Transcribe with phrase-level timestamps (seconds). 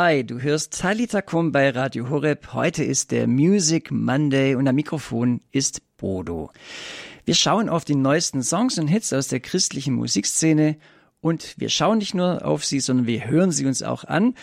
[0.00, 2.52] Hi, du hörst Talita Kum bei Radio Horeb.
[2.52, 6.52] Heute ist der Music Monday und am Mikrofon ist Bodo.
[7.24, 10.76] Wir schauen auf die neuesten Songs und Hits aus der christlichen Musikszene
[11.20, 14.36] und wir schauen nicht nur auf sie, sondern wir hören sie uns auch an.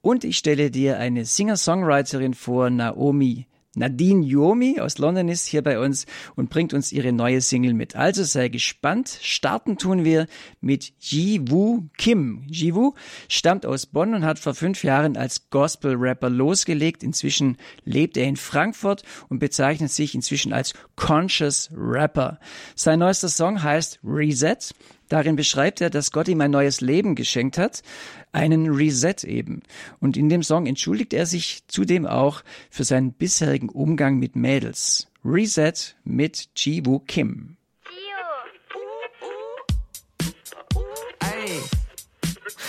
[0.00, 5.78] Und ich stelle dir eine Singer-Songwriterin vor, Naomi Nadine Yomi aus London ist hier bei
[5.78, 7.94] uns und bringt uns ihre neue Single mit.
[7.94, 9.18] Also sei gespannt.
[9.22, 10.26] Starten tun wir
[10.60, 12.42] mit Ji-Woo Kim.
[12.48, 12.94] Ji-Woo
[13.28, 17.04] stammt aus Bonn und hat vor fünf Jahren als Gospel-Rapper losgelegt.
[17.04, 22.40] Inzwischen lebt er in Frankfurt und bezeichnet sich inzwischen als Conscious Rapper.
[22.74, 24.74] Sein neuester Song heißt Reset.
[25.10, 27.82] Darin beschreibt er, dass Gott ihm ein neues Leben geschenkt hat,
[28.30, 29.62] einen Reset eben.
[29.98, 35.08] Und in dem Song entschuldigt er sich zudem auch für seinen bisherigen Umgang mit Mädels.
[35.24, 35.74] Reset
[36.04, 37.56] mit Ji-Woo Kim.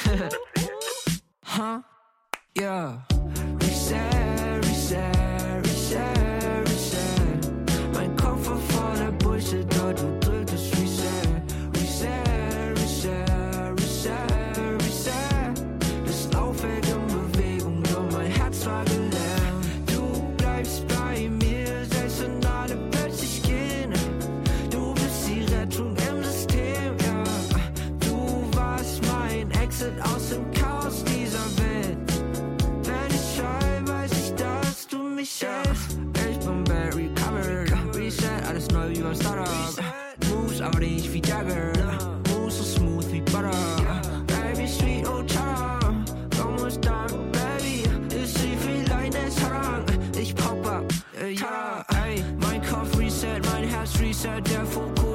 [1.46, 1.82] huh?
[2.60, 3.21] Yeah.
[39.36, 40.30] cut.
[40.30, 41.74] Moves all these feet dagger.
[42.30, 43.52] Moves so smooth, we butter.
[44.28, 46.06] Baby, sweet, old charm.
[46.40, 47.84] Almost done, baby.
[48.16, 49.86] It's sweet, like that song.
[50.16, 51.84] Ich pop up, yeah.
[52.38, 55.11] Mein Kopf reset, mein Herz reset, der Fokus.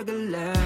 [0.00, 0.59] like a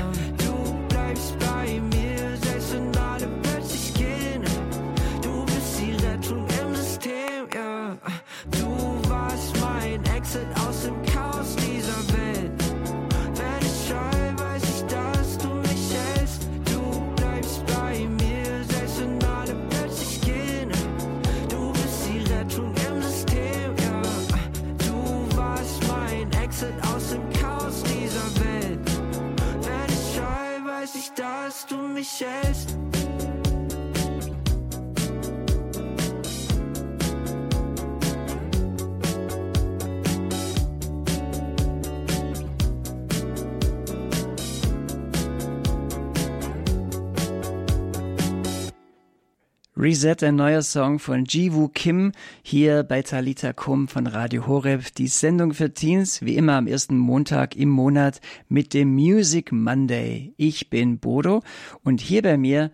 [50.23, 52.13] ein neuer Song von Jiwoo Kim,
[52.43, 54.95] hier bei Talita Kum von Radio Horeb.
[54.95, 60.33] Die Sendung für Teens, wie immer am ersten Montag im Monat mit dem Music Monday.
[60.39, 61.43] Ich bin Bodo
[61.83, 62.71] und hier bei mir,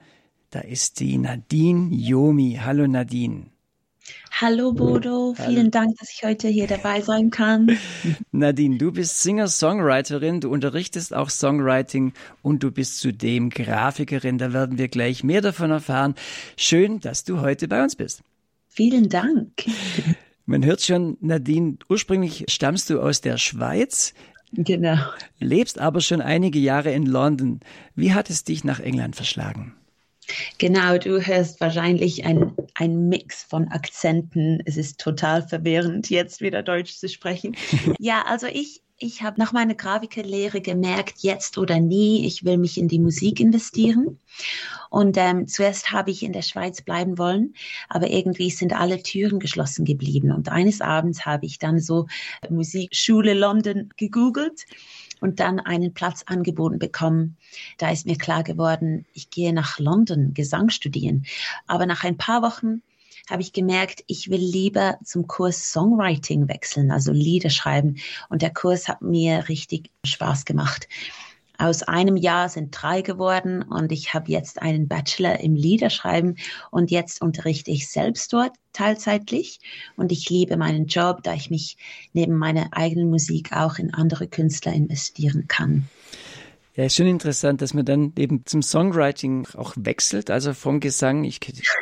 [0.50, 2.60] da ist die Nadine Yomi.
[2.62, 3.47] Hallo Nadine.
[4.32, 5.71] Hallo Bodo, vielen Hallo.
[5.71, 7.76] Dank, dass ich heute hier dabei sein kann.
[8.32, 12.12] Nadine, du bist Singer-Songwriterin, du unterrichtest auch Songwriting
[12.43, 14.38] und du bist zudem Grafikerin.
[14.38, 16.15] Da werden wir gleich mehr davon erfahren.
[16.56, 18.22] Schön, dass du heute bei uns bist.
[18.69, 19.50] Vielen Dank.
[20.47, 24.15] Man hört schon, Nadine, ursprünglich stammst du aus der Schweiz.
[24.53, 24.98] Genau.
[25.38, 27.60] Lebst aber schon einige Jahre in London.
[27.94, 29.75] Wie hat es dich nach England verschlagen?
[30.59, 34.63] Genau, du hörst wahrscheinlich ein, ein Mix von Akzenten.
[34.65, 37.55] Es ist total verwirrend, jetzt wieder Deutsch zu sprechen.
[37.99, 42.79] ja, also ich, ich habe nach meiner Grafikerlehre gemerkt, jetzt oder nie, ich will mich
[42.79, 44.19] in die Musik investieren.
[44.89, 47.55] Und ähm, zuerst habe ich in der Schweiz bleiben wollen,
[47.91, 50.33] aber irgendwie sind alle Türen geschlossen geblieben.
[50.33, 52.07] Und eines Abends habe ich dann so
[52.49, 54.65] Musikschule London gegoogelt
[55.21, 57.37] und dann einen Platz angeboten bekommen.
[57.78, 61.25] Da ist mir klar geworden, ich gehe nach London Gesang studieren.
[61.67, 62.83] Aber nach ein paar Wochen
[63.28, 67.97] habe ich gemerkt, ich will lieber zum Kurs Songwriting wechseln, also Lieder schreiben.
[68.28, 70.89] Und der Kurs hat mir richtig Spaß gemacht.
[71.60, 76.39] Aus einem Jahr sind drei geworden und ich habe jetzt einen Bachelor im Liederschreiben
[76.71, 79.60] und jetzt unterrichte ich selbst dort teilzeitlich
[79.95, 81.77] und ich liebe meinen Job, da ich mich
[82.15, 85.86] neben meiner eigenen Musik auch in andere Künstler investieren kann.
[86.77, 91.25] Ja, ist schon interessant, dass man dann eben zum Songwriting auch wechselt, also vom Gesang.
[91.25, 91.41] Ich,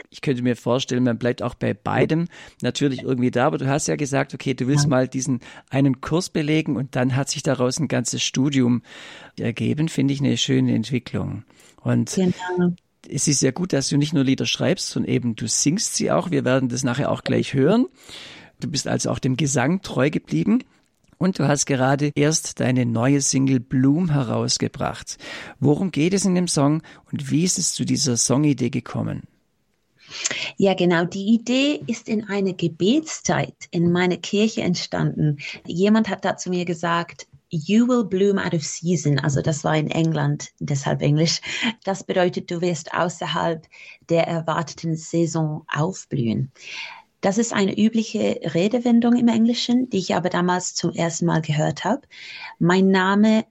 [0.09, 2.27] ich könnte mir vorstellen, man bleibt auch bei beidem
[2.63, 6.31] natürlich irgendwie da, aber du hast ja gesagt, okay, du willst mal diesen einen Kurs
[6.31, 8.83] belegen und dann hat sich daraus ein ganzes Studium
[9.39, 11.45] ergeben, finde ich eine schöne Entwicklung.
[11.83, 12.73] Und genau.
[13.07, 16.11] es ist ja gut, dass du nicht nur Lieder schreibst, sondern eben du singst sie
[16.11, 16.31] auch.
[16.31, 17.87] Wir werden das nachher auch gleich hören.
[18.59, 20.65] Du bist also auch dem Gesang treu geblieben.
[21.19, 25.19] Und du hast gerade erst deine neue Single Bloom herausgebracht.
[25.59, 29.23] Worum geht es in dem Song und wie ist es zu dieser Songidee gekommen?
[30.57, 31.05] Ja, genau.
[31.05, 35.39] Die Idee ist in einer Gebetszeit in meiner Kirche entstanden.
[35.67, 39.19] Jemand hat da zu mir gesagt, You will bloom out of season.
[39.19, 41.41] Also das war in England, deshalb Englisch.
[41.83, 43.67] Das bedeutet, du wirst außerhalb
[44.11, 46.53] der erwarteten Saison aufblühen.
[47.21, 51.85] Das ist eine übliche Redewendung im Englischen, die ich aber damals zum ersten Mal gehört
[51.85, 52.03] habe.
[52.59, 53.45] Mein Name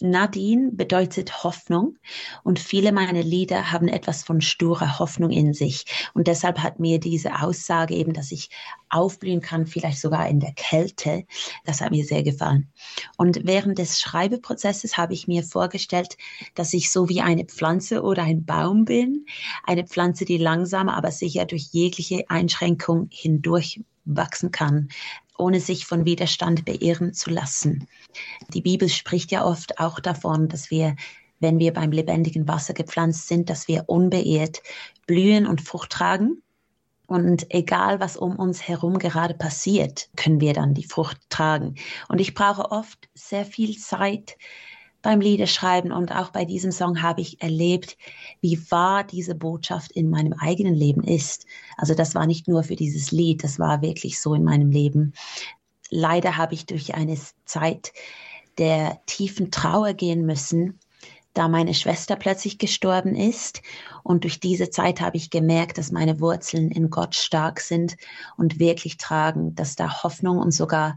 [0.00, 1.98] Nadine bedeutet Hoffnung
[2.42, 5.84] und viele meiner Lieder haben etwas von sturer Hoffnung in sich.
[6.14, 8.50] Und deshalb hat mir diese Aussage eben, dass ich
[8.88, 11.24] aufblühen kann, vielleicht sogar in der Kälte,
[11.64, 12.72] das hat mir sehr gefallen.
[13.16, 16.16] Und während des Schreibeprozesses habe ich mir vorgestellt,
[16.54, 19.26] dass ich so wie eine Pflanze oder ein Baum bin.
[19.64, 24.88] Eine Pflanze, die langsam, aber sicher durch jegliche Einschränkung hindurch wachsen kann,
[25.38, 27.88] ohne sich von Widerstand beirren zu lassen.
[28.52, 30.96] Die Bibel spricht ja oft auch davon, dass wir,
[31.40, 34.62] wenn wir beim lebendigen Wasser gepflanzt sind, dass wir unbeirrt
[35.06, 36.42] blühen und Frucht tragen.
[37.06, 41.74] Und egal, was um uns herum gerade passiert, können wir dann die Frucht tragen.
[42.08, 44.38] Und ich brauche oft sehr viel Zeit,
[45.04, 47.96] beim Liederschreiben und auch bei diesem Song habe ich erlebt,
[48.40, 51.46] wie wahr diese Botschaft in meinem eigenen Leben ist.
[51.76, 55.12] Also das war nicht nur für dieses Lied, das war wirklich so in meinem Leben.
[55.90, 57.92] Leider habe ich durch eine Zeit
[58.56, 60.80] der tiefen Trauer gehen müssen,
[61.34, 63.60] da meine Schwester plötzlich gestorben ist.
[64.04, 67.96] Und durch diese Zeit habe ich gemerkt, dass meine Wurzeln in Gott stark sind
[68.38, 70.96] und wirklich tragen, dass da Hoffnung und sogar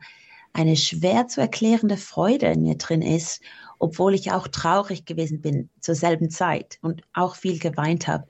[0.54, 3.42] eine schwer zu erklärende Freude in mir drin ist
[3.79, 8.27] obwohl ich auch traurig gewesen bin zur selben Zeit und auch viel geweint habe.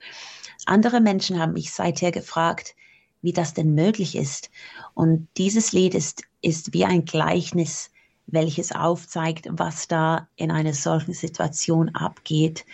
[0.66, 2.74] Andere Menschen haben mich seither gefragt,
[3.22, 4.50] wie das denn möglich ist.
[4.94, 7.90] Und dieses Lied ist, ist wie ein Gleichnis,
[8.26, 12.64] welches aufzeigt, was da in einer solchen Situation abgeht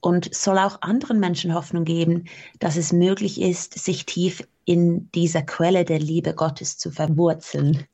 [0.00, 2.24] und soll auch anderen Menschen Hoffnung geben,
[2.58, 7.84] dass es möglich ist, sich tief in dieser Quelle der Liebe Gottes zu verwurzeln.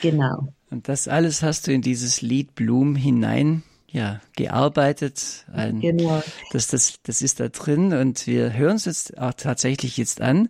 [0.00, 0.48] Genau.
[0.70, 3.62] Und das alles hast du in dieses Lied Blum hinein
[3.92, 5.44] ja, gearbeitet.
[5.52, 6.22] Ein, genau.
[6.50, 10.48] Das, das, das ist da drin und wir hören es jetzt auch tatsächlich jetzt an.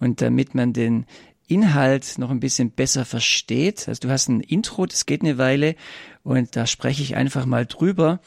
[0.00, 1.04] Und damit man den
[1.46, 5.76] Inhalt noch ein bisschen besser versteht, also du hast ein Intro, das geht eine Weile
[6.22, 8.20] und da spreche ich einfach mal drüber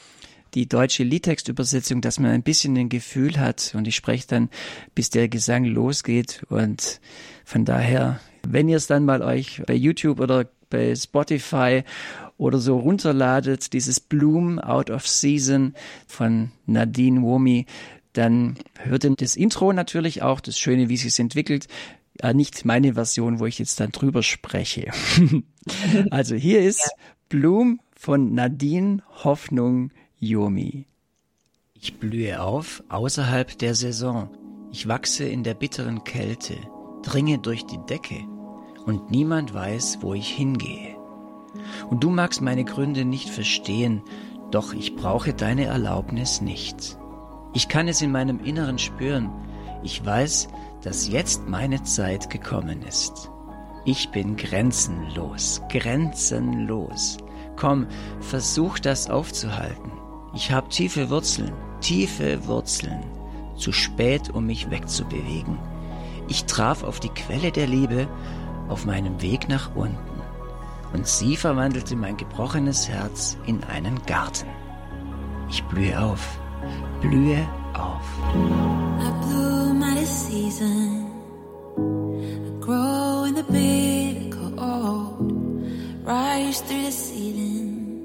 [0.53, 4.49] die deutsche Liedtextübersetzung, dass man ein bisschen ein Gefühl hat und ich spreche dann,
[4.93, 6.99] bis der Gesang losgeht und
[7.45, 11.83] von daher, wenn ihr es dann mal euch bei YouTube oder bei Spotify
[12.37, 15.75] oder so runterladet, dieses Bloom Out of Season
[16.07, 17.67] von Nadine Womi,
[18.13, 21.67] dann hört ihr das Intro natürlich auch, das Schöne, wie es sich entwickelt.
[22.19, 24.91] Ja, nicht meine Version, wo ich jetzt dann drüber spreche.
[26.11, 26.89] also hier ist
[27.29, 30.87] Bloom von Nadine Hoffnung Yomi.
[31.73, 34.29] Ich blühe auf außerhalb der Saison.
[34.71, 36.55] Ich wachse in der bitteren Kälte,
[37.03, 38.25] dringe durch die Decke
[38.91, 40.97] und niemand weiß, wo ich hingehe.
[41.89, 44.01] Und du magst meine Gründe nicht verstehen,
[44.51, 46.97] doch ich brauche deine Erlaubnis nicht.
[47.53, 49.29] Ich kann es in meinem Inneren spüren.
[49.81, 50.49] Ich weiß,
[50.81, 53.31] dass jetzt meine Zeit gekommen ist.
[53.85, 57.17] Ich bin grenzenlos, grenzenlos.
[57.55, 57.87] Komm,
[58.19, 59.93] versuch das aufzuhalten.
[60.33, 63.05] Ich habe tiefe Wurzeln, tiefe Wurzeln.
[63.55, 65.57] Zu spät, um mich wegzubewegen.
[66.27, 68.09] Ich traf auf die Quelle der Liebe
[68.71, 69.97] auf meinem Weg nach unten
[70.93, 74.47] und sie verwandelte mein gebrochenes Herz in einen Garten.
[75.49, 76.39] Ich blühe auf,
[77.01, 78.05] blühe auf.
[78.99, 81.07] I bloom out of season.
[81.77, 85.33] I grow in the big cold.
[86.05, 88.01] Rise through the ceiling.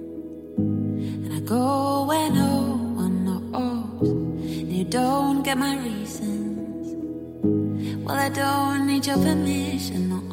[0.59, 4.09] And I go where no one knows.
[4.09, 6.95] And you don't get my reasons.
[8.05, 10.09] Well, I don't need your permission.
[10.09, 10.26] No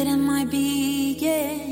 [0.00, 1.69] feel it in my being.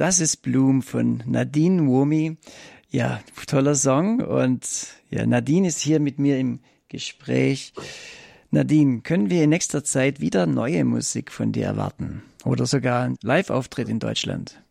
[0.00, 2.38] Das ist Bloom von Nadine Womi.
[2.88, 4.22] Ja, toller Song.
[4.22, 4.66] Und
[5.10, 7.74] ja, Nadine ist hier mit mir im Gespräch.
[8.50, 12.22] Nadine, können wir in nächster Zeit wieder neue Musik von dir erwarten?
[12.46, 14.62] Oder sogar einen Live-Auftritt in Deutschland?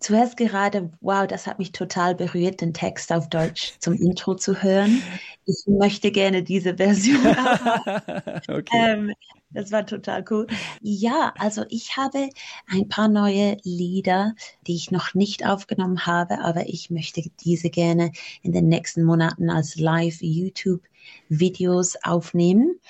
[0.00, 4.62] Zuerst gerade, wow, das hat mich total berührt, den Text auf Deutsch zum Intro zu
[4.62, 5.02] hören.
[5.46, 7.26] Ich möchte gerne diese Version.
[8.48, 8.64] okay.
[8.72, 9.14] ähm,
[9.54, 10.48] das war total cool.
[10.80, 12.28] Ja, also ich habe
[12.66, 14.34] ein paar neue Lieder,
[14.66, 18.10] die ich noch nicht aufgenommen habe, aber ich möchte diese gerne
[18.42, 22.80] in den nächsten Monaten als Live-YouTube-Videos aufnehmen.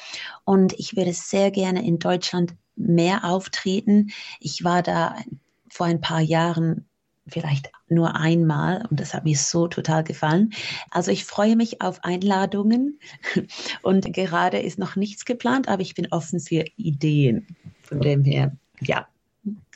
[0.45, 4.11] Und ich würde sehr gerne in Deutschland mehr auftreten.
[4.41, 5.19] Ich war da
[5.69, 6.87] vor ein paar Jahren
[7.27, 10.53] vielleicht nur einmal und das hat mir so total gefallen.
[10.91, 12.99] Also ich freue mich auf Einladungen
[13.83, 17.47] und gerade ist noch nichts geplant, aber ich bin offen für Ideen.
[17.83, 19.07] Von dem her, ja.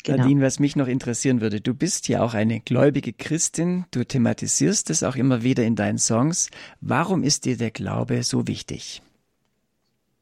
[0.05, 0.19] Genau.
[0.19, 4.91] Nadine, was mich noch interessieren würde, du bist ja auch eine gläubige Christin, du thematisierst
[4.91, 6.51] es auch immer wieder in deinen Songs.
[6.81, 9.03] Warum ist dir der Glaube so wichtig?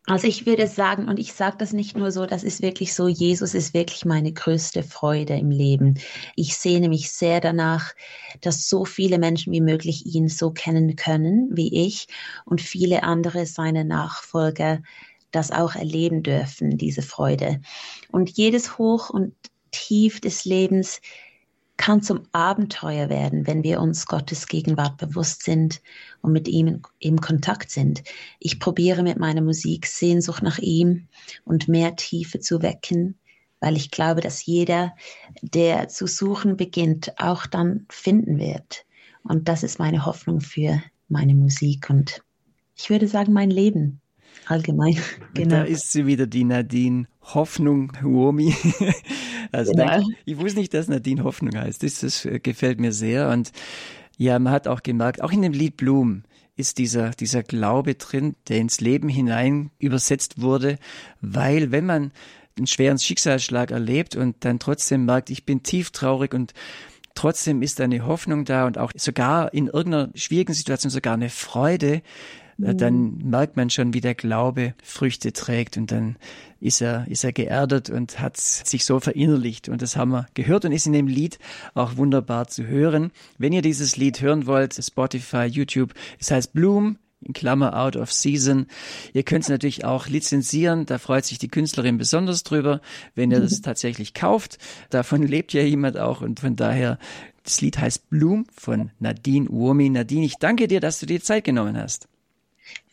[0.08, 3.08] Also ich würde sagen, und ich sage das nicht nur so, das ist wirklich so,
[3.08, 5.98] Jesus ist wirklich meine größte Freude im Leben.
[6.36, 7.92] Ich sehne mich sehr danach,
[8.40, 12.06] dass so viele Menschen wie möglich ihn so kennen können wie ich
[12.44, 14.80] und viele andere seine Nachfolger
[15.32, 17.60] das auch erleben dürfen, diese Freude.
[18.12, 19.34] Und jedes Hoch und
[19.72, 21.00] Tief des Lebens
[21.86, 25.80] kann zum Abenteuer werden, wenn wir uns Gottes Gegenwart bewusst sind
[26.20, 28.02] und mit ihm im Kontakt sind.
[28.40, 31.06] Ich probiere mit meiner Musik Sehnsucht nach ihm
[31.44, 33.16] und mehr Tiefe zu wecken,
[33.60, 34.96] weil ich glaube, dass jeder,
[35.42, 38.84] der zu suchen beginnt, auch dann finden wird.
[39.22, 42.20] Und das ist meine Hoffnung für meine Musik und
[42.74, 44.00] ich würde sagen, mein Leben.
[44.46, 44.98] Allgemein.
[45.34, 45.56] Genau.
[45.56, 48.54] Da ist sie wieder, die Nadine Hoffnung Huomi.
[49.52, 49.86] also genau.
[49.86, 51.82] danke, ich wusste nicht, dass Nadine Hoffnung heißt.
[51.82, 53.28] Das, das äh, gefällt mir sehr.
[53.28, 53.52] Und
[54.16, 56.22] ja, man hat auch gemerkt, auch in dem Lied Bloom
[56.56, 60.78] ist dieser, dieser Glaube drin, der ins Leben hinein übersetzt wurde,
[61.20, 62.12] weil wenn man
[62.56, 66.54] einen schweren Schicksalsschlag erlebt und dann trotzdem merkt, ich bin tief traurig und
[67.14, 72.02] trotzdem ist eine Hoffnung da und auch sogar in irgendeiner schwierigen Situation sogar eine Freude,
[72.58, 72.78] mhm.
[72.78, 76.16] dann merkt man schon, wie der Glaube Früchte trägt und dann
[76.60, 79.68] ist er, ist er geerdet und hat sich so verinnerlicht.
[79.68, 81.38] Und das haben wir gehört und ist in dem Lied
[81.74, 83.12] auch wunderbar zu hören.
[83.38, 88.12] Wenn ihr dieses Lied hören wollt, Spotify, YouTube, es heißt Bloom, in Klammer out of
[88.12, 88.66] season.
[89.12, 92.80] Ihr könnt es natürlich auch lizenzieren, da freut sich die Künstlerin besonders drüber,
[93.14, 94.58] wenn ihr das tatsächlich kauft.
[94.90, 96.98] Davon lebt ja jemand auch und von daher,
[97.42, 99.88] das Lied heißt Bloom von Nadine Uomi.
[99.88, 102.08] Nadine, ich danke dir, dass du dir Zeit genommen hast.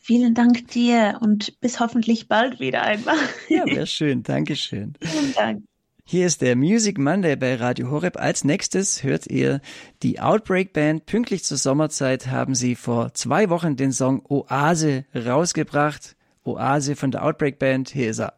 [0.06, 3.16] Vielen Dank dir und bis hoffentlich bald wieder einmal.
[3.48, 4.22] Ja, wäre schön.
[4.22, 4.92] Dankeschön.
[5.00, 5.64] Vielen Dank.
[6.04, 8.18] Hier ist der Music Monday bei Radio Horeb.
[8.18, 9.62] Als nächstes hört ihr
[10.02, 11.06] die Outbreak Band.
[11.06, 16.16] Pünktlich zur Sommerzeit haben sie vor zwei Wochen den Song Oase rausgebracht.
[16.44, 17.88] Oase von der Outbreak Band.
[17.88, 18.34] Hier ist er.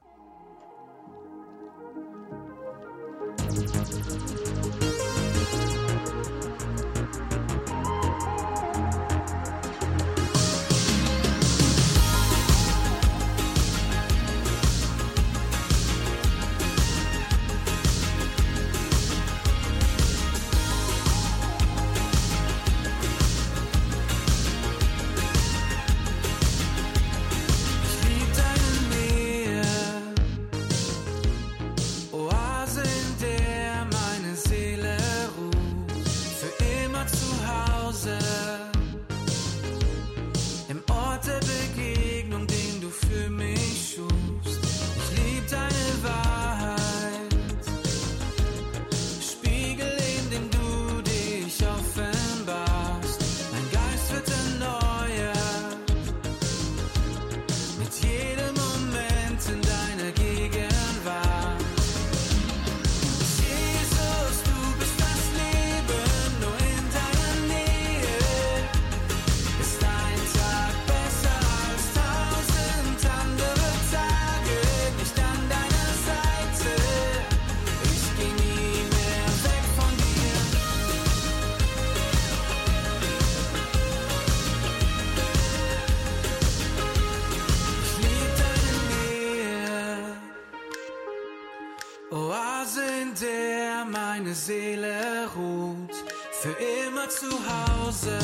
[93.84, 95.94] meine Seele ruht,
[96.32, 98.18] für immer zu Hause.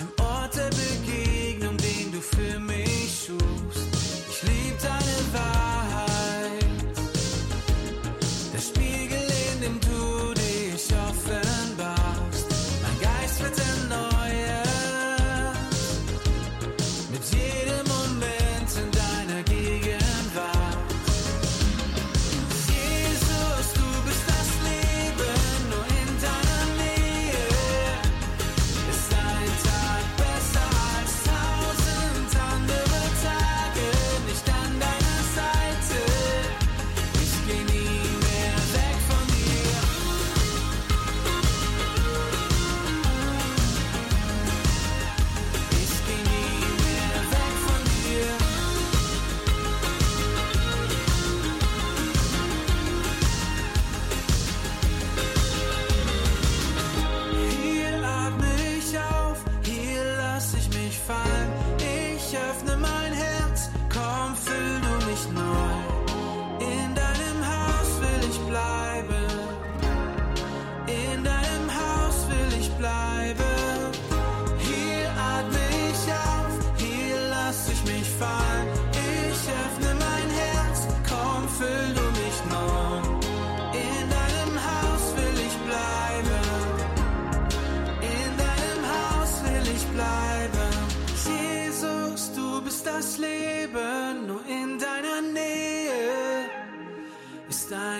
[0.00, 3.55] Im Ort der Begegnung, den du für mich schuf.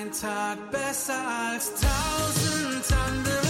[0.01, 1.15] ein Tag besser
[1.51, 3.46] als tausend andere.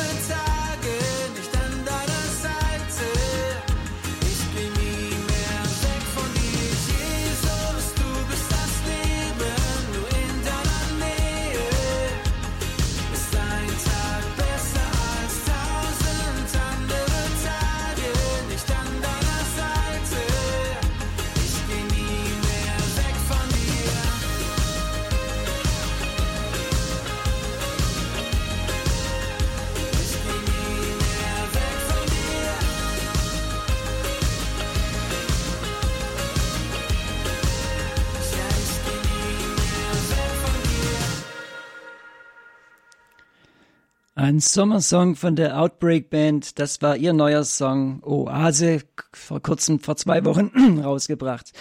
[44.18, 46.58] Ein Sommersong von der Outbreak Band.
[46.58, 48.80] Das war ihr neuer Song Oase,
[49.12, 51.52] vor kurzem, vor zwei Wochen rausgebracht.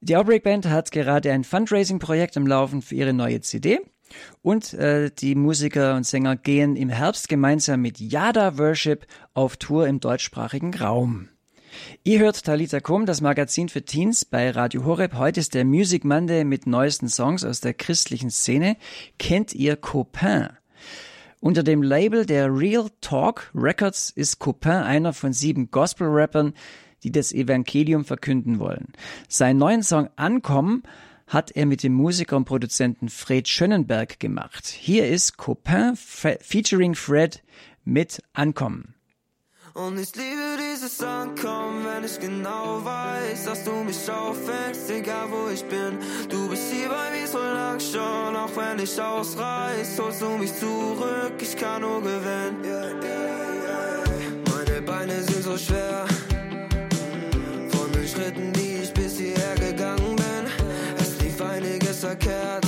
[0.00, 3.80] Die Outbreak Band hat gerade ein Fundraising-Projekt am Laufen für ihre neue CD.
[4.42, 9.88] Und äh, die Musiker und Sänger gehen im Herbst gemeinsam mit Yada Worship auf Tour
[9.88, 11.30] im deutschsprachigen Raum.
[12.04, 15.14] Ihr hört Talita Kum, das Magazin für Teens bei Radio Horeb.
[15.14, 18.76] Heute ist der Music Monday mit neuesten Songs aus der christlichen Szene.
[19.18, 20.50] Kennt ihr Copain?
[21.40, 26.54] Unter dem Label der Real Talk Records ist Copain einer von sieben Gospel-Rappern,
[27.02, 28.92] die das Evangelium verkünden wollen.
[29.28, 30.82] Seinen neuen Song Ankommen
[31.26, 34.66] hat er mit dem Musiker und Produzenten Fred Schönenberg gemacht.
[34.66, 37.42] Hier ist Copain featuring Fred
[37.84, 38.94] mit Ankommen.
[39.74, 40.45] Und ich liebe
[40.86, 45.98] dieses Ankommen, wenn ich genau weiß, dass du mich auffängst, egal wo ich bin.
[46.28, 50.54] Du bist hier bei mir so lang schon, auch wenn ich ausreiß, holst du mich
[50.54, 52.62] zurück, ich kann nur gewinnen.
[54.50, 56.06] Meine Beine sind so schwer,
[57.70, 60.46] von den Schritten, die ich bis hierher gegangen bin.
[60.98, 62.65] Es lief einiges verkehrt.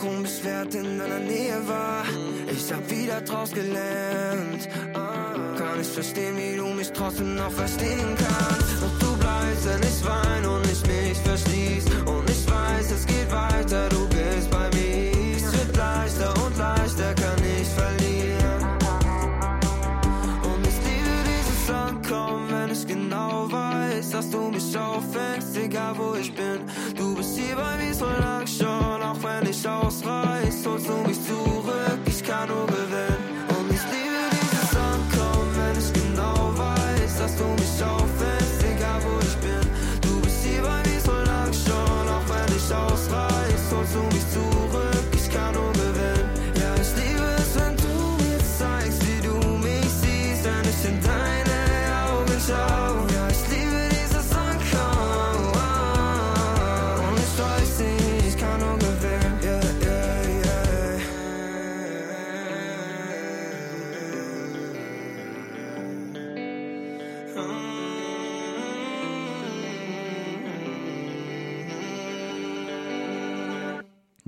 [0.00, 2.04] Ich einfach unbeschwert in deiner Nähe war.
[2.50, 4.68] Ich hab wieder draus gelernt.
[4.94, 8.82] Ah, Kann ich verstehen, wie du mich trotzdem noch verstehen kannst.
[8.82, 11.84] Doch du bleibst, wenn ich weine und ich mich verschließ.
[12.06, 15.36] Und ich weiß, es geht weiter, du bist bei mir.
[15.36, 18.62] Es wird leichter und leichter, kann ich verlieren.
[20.42, 26.14] Und ich liebe dieses Ankommen, wenn ich genau weiß, dass du mich auffängst, egal wo
[26.14, 26.60] ich bin.
[26.96, 28.69] Du bist hier bei mir so lang schon,
[29.22, 33.18] wenn ich ausreiß, holst du mich zurück, ich kann nur gewinnen.
[33.58, 38.19] Und ich liebe dieses Ankommen, wenn ich genau weiß, dass du mich auffängst,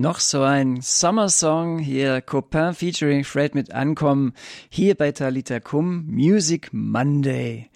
[0.03, 4.33] Noch so ein Sommersong hier, Copain featuring Fred mit Ankommen,
[4.67, 7.69] hier bei Talita Kum, Music Monday.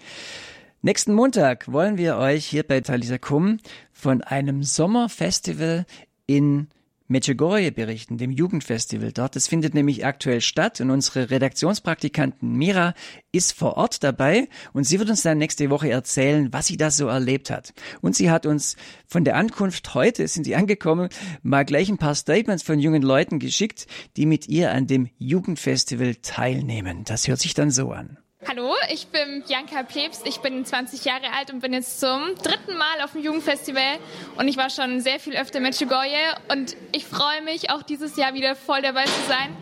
[0.81, 3.59] Nächsten Montag wollen wir euch hier bei Talita Kum
[3.93, 5.85] von einem Sommerfestival
[6.25, 6.67] in
[7.07, 9.35] Medjugorje berichten, dem Jugendfestival dort.
[9.35, 12.93] Das findet nämlich aktuell statt und unsere Redaktionspraktikantin Mira
[13.31, 16.91] ist vor Ort dabei und sie wird uns dann nächste Woche erzählen, was sie da
[16.91, 17.73] so erlebt hat.
[18.01, 18.75] Und sie hat uns
[19.07, 21.09] von der Ankunft heute, sind sie angekommen,
[21.43, 26.15] mal gleich ein paar Statements von jungen Leuten geschickt, die mit ihr an dem Jugendfestival
[26.15, 27.03] teilnehmen.
[27.05, 28.17] Das hört sich dann so an.
[28.45, 32.77] Hallo, ich bin Bianca Pebst, ich bin 20 Jahre alt und bin jetzt zum dritten
[32.77, 33.97] Mal auf dem Jugendfestival.
[34.37, 38.15] Und ich war schon sehr viel öfter mit Chigoye und ich freue mich auch dieses
[38.15, 39.57] Jahr wieder voll dabei zu sein.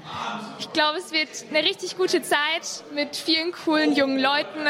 [0.59, 4.67] Ich glaube, es wird eine richtig gute Zeit mit vielen coolen jungen Leuten.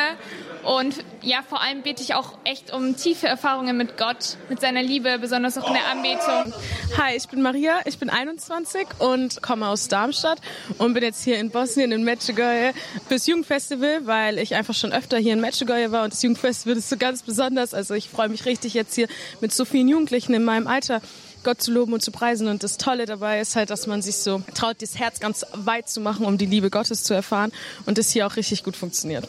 [0.61, 4.81] Und ja, vor allem bete ich auch echt um tiefe Erfahrungen mit Gott, mit seiner
[4.81, 6.53] Liebe, besonders auch in der Anbetung.
[6.97, 10.39] Hi, ich bin Maria, ich bin 21 und komme aus Darmstadt
[10.77, 12.73] und bin jetzt hier in Bosnien in Medjugorje
[13.07, 16.89] fürs Jugendfestival, weil ich einfach schon öfter hier in Medjugorje war und das Jugendfestival ist
[16.89, 17.73] so ganz besonders.
[17.73, 19.07] Also ich freue mich richtig jetzt hier
[19.41, 21.01] mit so vielen Jugendlichen in meinem Alter
[21.45, 22.47] Gott zu loben und zu preisen.
[22.47, 25.87] Und das Tolle dabei ist halt, dass man sich so traut, das Herz ganz weit
[25.87, 27.51] zu machen, um die Liebe Gottes zu erfahren
[27.85, 29.27] und das hier auch richtig gut funktioniert.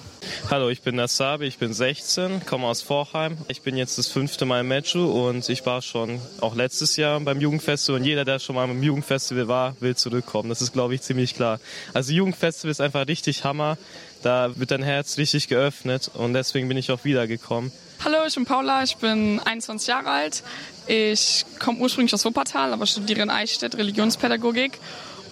[0.51, 3.37] Hallo, ich bin Nasabi, ich bin 16, komme aus Vorheim.
[3.49, 7.21] Ich bin jetzt das fünfte Mal im Metro und ich war schon auch letztes Jahr
[7.21, 10.49] beim Jugendfestival und jeder, der schon mal beim Jugendfestival war, will zurückkommen.
[10.49, 11.61] Das ist, glaube ich, ziemlich klar.
[11.93, 13.77] Also Jugendfestival ist einfach richtig Hammer.
[14.23, 17.71] Da wird dein Herz richtig geöffnet und deswegen bin ich auch wiedergekommen.
[18.05, 20.43] Hallo, ich bin Paula, ich bin 21 Jahre alt.
[20.87, 24.79] Ich komme ursprünglich aus Wuppertal, aber studiere in Eichstätt Religionspädagogik.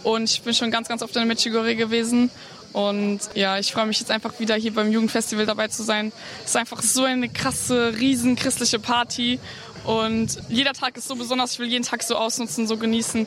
[0.03, 2.31] und ich bin schon ganz, ganz oft in Medjugorje gewesen.
[2.72, 6.12] Und ja, ich freue mich jetzt einfach wieder hier beim Jugendfestival dabei zu sein.
[6.42, 9.38] Es ist einfach so eine krasse, riesen christliche Party.
[9.85, 11.53] Und jeder Tag ist so besonders.
[11.53, 13.27] Ich will jeden Tag so ausnutzen, so genießen.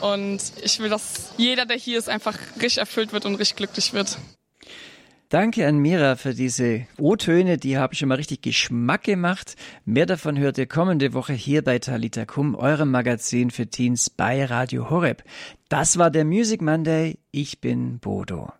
[0.00, 3.92] Und ich will, dass jeder, der hier ist, einfach richtig erfüllt wird und richtig glücklich
[3.92, 4.16] wird.
[5.34, 9.56] Danke an Mira für diese O-Töne, die haben schon mal richtig Geschmack gemacht.
[9.84, 14.44] Mehr davon hört ihr kommende Woche hier bei Talita Kum, eurem Magazin für Teens bei
[14.44, 15.24] Radio Horeb.
[15.68, 17.18] Das war der Music Monday.
[17.32, 18.52] Ich bin Bodo.